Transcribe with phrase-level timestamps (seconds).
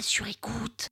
[0.00, 0.88] sur écoute.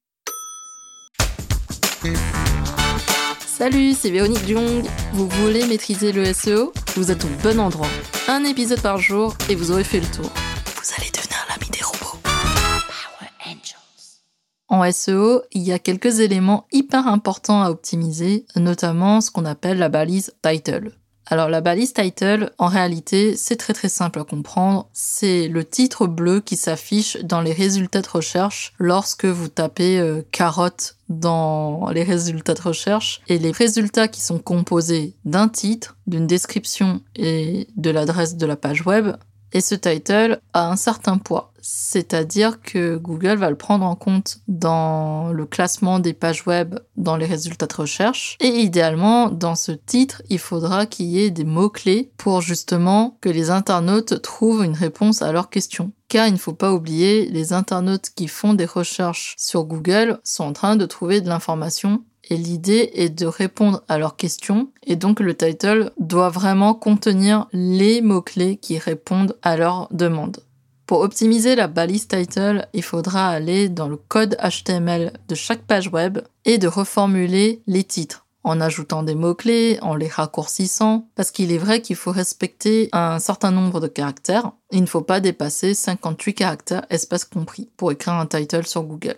[3.47, 4.85] Salut, c'est Véronique Jung.
[5.13, 7.89] Vous voulez maîtriser le SEO Vous êtes au bon endroit.
[8.29, 10.31] Un épisode par jour et vous aurez fait le tour.
[10.77, 12.19] Vous allez devenir l'ami des robots.
[12.23, 14.21] Power Angels.
[14.69, 19.79] En SEO, il y a quelques éléments hyper importants à optimiser, notamment ce qu'on appelle
[19.79, 20.93] la balise title.
[21.27, 24.89] Alors la balise title, en réalité, c'est très très simple à comprendre.
[24.93, 30.23] C'est le titre bleu qui s'affiche dans les résultats de recherche lorsque vous tapez euh,
[30.33, 33.23] carotte dans les résultats de recherche.
[33.29, 38.57] Et les résultats qui sont composés d'un titre, d'une description et de l'adresse de la
[38.57, 39.13] page web.
[39.53, 41.53] Et ce title a un certain poids.
[41.61, 47.17] C'est-à-dire que Google va le prendre en compte dans le classement des pages web dans
[47.17, 48.37] les résultats de recherche.
[48.41, 53.29] Et idéalement, dans ce titre, il faudra qu'il y ait des mots-clés pour justement que
[53.29, 55.93] les internautes trouvent une réponse à leurs questions.
[56.09, 60.45] Car il ne faut pas oublier, les internautes qui font des recherches sur Google sont
[60.45, 64.97] en train de trouver de l'information et l'idée est de répondre à leurs questions et
[64.97, 70.39] donc le title doit vraiment contenir les mots-clés qui répondent à leurs demandes.
[70.87, 75.89] Pour optimiser la balise title, il faudra aller dans le code HTML de chaque page
[75.89, 81.53] web et de reformuler les titres en ajoutant des mots-clés, en les raccourcissant, parce qu'il
[81.53, 84.53] est vrai qu'il faut respecter un certain nombre de caractères.
[84.71, 89.17] Il ne faut pas dépasser 58 caractères, espace compris, pour écrire un title sur Google.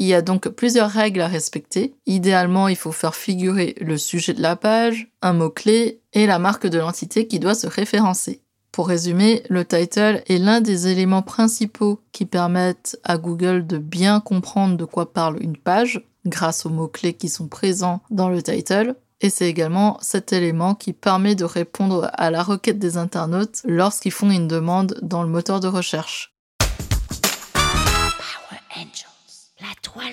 [0.00, 1.94] Il y a donc plusieurs règles à respecter.
[2.06, 6.66] Idéalement, il faut faire figurer le sujet de la page, un mot-clé et la marque
[6.66, 8.40] de l'entité qui doit se référencer.
[8.72, 14.20] Pour résumer, le title est l'un des éléments principaux qui permettent à Google de bien
[14.20, 18.94] comprendre de quoi parle une page grâce aux mots-clés qui sont présents dans le title.
[19.20, 24.12] Et c'est également cet élément qui permet de répondre à la requête des internautes lorsqu'ils
[24.12, 26.34] font une demande dans le moteur de recherche.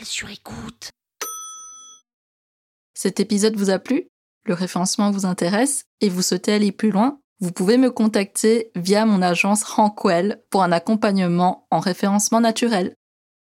[0.03, 0.91] Sur écoute.
[2.93, 4.07] Cet épisode vous a plu?
[4.45, 7.19] Le référencement vous intéresse et vous souhaitez aller plus loin?
[7.39, 12.95] Vous pouvez me contacter via mon agence Rankwell pour un accompagnement en référencement naturel.